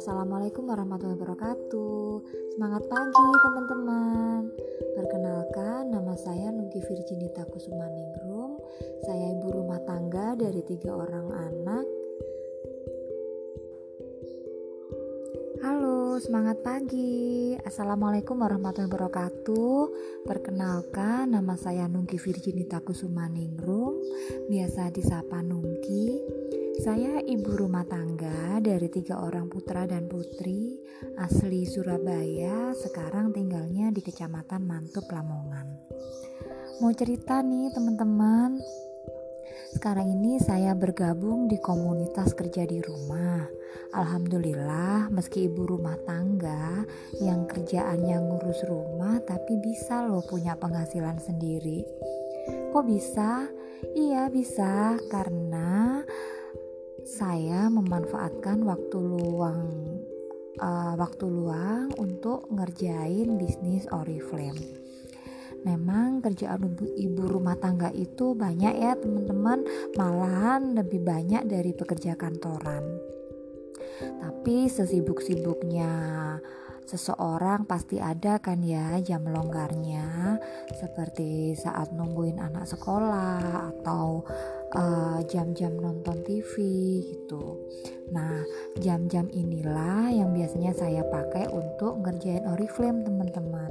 Assalamualaikum 0.00 0.64
warahmatullahi 0.64 1.20
wabarakatuh. 1.20 2.24
Semangat 2.56 2.88
pagi 2.88 3.26
teman-teman. 3.44 4.48
Perkenalkan 4.96 5.92
nama 5.92 6.16
saya 6.16 6.48
Nugi 6.56 6.80
Virginita 6.80 7.44
Kusumaningrum. 7.44 8.64
Saya 9.04 9.36
ibu 9.36 9.52
rumah 9.52 9.76
tangga 9.84 10.40
dari 10.40 10.64
tiga 10.64 10.96
orang 10.96 11.28
anak. 11.36 11.84
Halo 15.60 15.89
semangat 16.20 16.60
pagi. 16.60 17.56
Assalamualaikum 17.64 18.44
warahmatullahi 18.44 18.92
wabarakatuh. 18.92 19.78
Perkenalkan 20.28 21.32
nama 21.32 21.56
saya 21.56 21.88
Nugi 21.88 22.20
Virginita 22.20 22.84
Kusumaningrum 22.84 23.96
Biasa 24.52 24.92
disapa 24.92 25.40
Nungki. 25.40 26.20
Saya 26.84 27.24
ibu 27.24 27.56
rumah 27.56 27.88
tangga 27.88 28.60
dari 28.60 28.92
tiga 28.92 29.16
orang 29.24 29.48
putra 29.48 29.88
dan 29.88 30.12
putri 30.12 30.76
asli 31.16 31.64
Surabaya, 31.64 32.76
sekarang 32.76 33.32
tinggalnya 33.32 33.88
di 33.88 34.04
Kecamatan 34.04 34.60
Mantup, 34.68 35.08
Lamongan. 35.08 35.72
Mau 36.84 36.92
cerita 36.92 37.40
nih 37.40 37.72
teman-teman, 37.72 38.60
sekarang 39.70 40.10
ini 40.10 40.42
saya 40.42 40.74
bergabung 40.74 41.46
di 41.46 41.56
komunitas 41.62 42.34
kerja 42.34 42.66
di 42.66 42.82
rumah. 42.82 43.46
Alhamdulillah, 43.94 45.10
meski 45.14 45.46
ibu 45.46 45.66
rumah 45.66 45.94
tangga 46.02 46.82
yang 47.22 47.46
kerjaannya 47.46 48.18
ngurus 48.18 48.66
rumah, 48.66 49.22
tapi 49.22 49.58
bisa 49.62 50.02
loh 50.06 50.26
punya 50.26 50.58
penghasilan 50.58 51.22
sendiri. 51.22 51.86
Kok 52.74 52.84
bisa? 52.86 53.46
Iya, 53.94 54.26
bisa 54.30 54.98
karena 55.06 56.02
saya 57.06 57.70
memanfaatkan 57.70 58.62
waktu 58.66 58.98
luang 58.98 59.90
uh, 60.60 60.94
waktu 60.98 61.24
luang 61.26 61.94
untuk 61.96 62.46
ngerjain 62.52 63.40
bisnis 63.40 63.88
Oriflame. 63.90 64.78
Memang 65.62 66.24
kerjaan 66.24 66.76
ibu, 66.96 67.22
rumah 67.28 67.56
tangga 67.60 67.92
itu 67.92 68.32
banyak 68.32 68.74
ya 68.80 68.96
teman-teman, 68.96 69.64
malahan 69.96 70.72
lebih 70.72 71.04
banyak 71.04 71.44
dari 71.44 71.76
pekerja 71.76 72.16
kantoran. 72.16 72.84
Tapi 74.00 74.68
sesibuk-sibuknya 74.72 75.92
seseorang 76.88 77.70
pasti 77.70 78.02
ada 78.02 78.42
kan 78.42 78.64
ya 78.66 78.98
jam 78.98 79.22
longgarnya 79.22 80.40
seperti 80.74 81.54
saat 81.54 81.94
nungguin 81.94 82.42
anak 82.42 82.66
sekolah 82.66 83.70
atau 83.70 84.26
Eh, 84.70 85.20
jam-jam 85.26 85.74
uh, 85.74 85.90
nonton 85.90 86.22
TV 86.22 86.54
gitu. 87.02 87.58
Nah, 88.14 88.38
jam-jam 88.78 89.26
inilah 89.34 90.14
yang 90.14 90.30
biasanya 90.30 90.70
saya 90.70 91.02
pakai 91.10 91.50
untuk 91.50 91.98
ngerjain 92.06 92.46
Oriflame 92.46 93.02
teman-teman. 93.02 93.69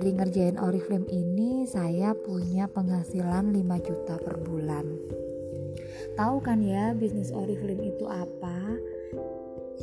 Dari 0.00 0.16
ngerjain 0.16 0.56
Oriflame 0.56 1.04
ini 1.12 1.68
saya 1.68 2.16
punya 2.16 2.64
penghasilan 2.72 3.52
5 3.52 3.84
juta 3.84 4.16
per 4.16 4.40
bulan. 4.40 4.88
Tahu 6.16 6.40
kan 6.40 6.64
ya 6.64 6.96
bisnis 6.96 7.28
Oriflame 7.28 7.84
itu 7.92 8.08
apa? 8.08 8.80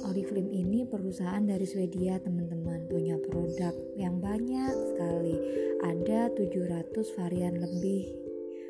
Oriflame 0.09 0.50
ini 0.50 0.90
perusahaan 0.90 1.46
dari 1.46 1.70
Swedia 1.70 2.18
teman-teman. 2.18 2.90
Punya 2.90 3.14
produk 3.30 3.78
yang 3.94 4.18
banyak 4.18 4.74
sekali. 4.90 5.38
Ada 5.86 6.34
700 6.34 7.14
varian 7.14 7.62
lebih. 7.62 8.09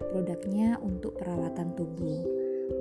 Produknya 0.04 0.76
untuk 0.84 1.16
perawatan 1.16 1.80
tubuh. 1.80 2.28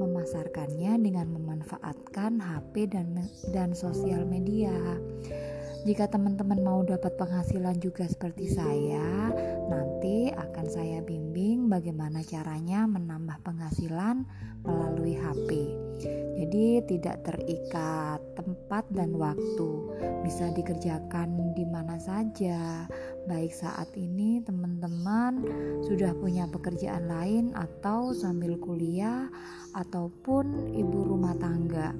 Memasarkannya 0.03 1.07
dengan 1.07 1.31
memanfaatkan 1.31 2.43
HP 2.43 2.91
dan 2.91 3.15
dan 3.55 3.79
sosial 3.79 4.27
media 4.27 4.75
jika 5.85 6.09
teman-teman 6.09 6.63
mau 6.65 6.81
dapat 6.87 7.19
penghasilan 7.21 7.77
juga 7.83 8.09
seperti 8.09 8.49
saya, 8.49 9.29
nanti 9.69 10.33
akan 10.33 10.67
saya 10.71 11.03
bimbing 11.05 11.69
bagaimana 11.69 12.25
caranya 12.25 12.89
menambah 12.89 13.43
penghasilan 13.45 14.25
melalui 14.65 15.19
HP. 15.19 15.51
Jadi 16.37 16.85
tidak 16.85 17.25
terikat 17.25 18.21
tempat 18.37 18.85
dan 18.93 19.17
waktu, 19.17 19.71
bisa 20.25 20.53
dikerjakan 20.53 21.57
di 21.57 21.65
mana 21.65 21.97
saja. 21.97 22.85
Baik 23.25 23.51
saat 23.57 23.89
ini 23.97 24.45
teman-teman 24.45 25.41
sudah 25.89 26.13
punya 26.21 26.45
pekerjaan 26.47 27.09
lain 27.09 27.57
atau 27.57 28.13
sambil 28.13 28.61
kuliah 28.61 29.33
ataupun 29.73 30.77
ibu 30.77 30.99
rumah 31.09 31.33
tangga. 31.41 31.97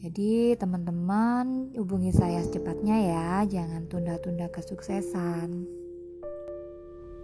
Jadi 0.00 0.56
teman-teman 0.56 1.76
hubungi 1.76 2.08
saya 2.08 2.40
secepatnya 2.40 2.96
ya, 3.04 3.30
jangan 3.44 3.84
tunda-tunda 3.84 4.48
kesuksesan. 4.48 5.68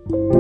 thank 0.07 0.35
you 0.35 0.36